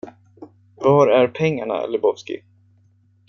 Var 0.75 1.07
är 1.07 1.27
pengarna, 1.27 1.85
Lebowski? 1.85 2.43